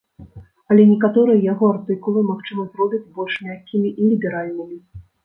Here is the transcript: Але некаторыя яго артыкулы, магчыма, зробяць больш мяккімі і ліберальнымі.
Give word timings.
Але 0.75 0.83
некаторыя 0.91 1.43
яго 1.51 1.65
артыкулы, 1.73 2.23
магчыма, 2.31 2.65
зробяць 2.71 3.03
больш 3.19 3.37
мяккімі 3.49 3.93
і 4.01 4.09
ліберальнымі. 4.15 4.81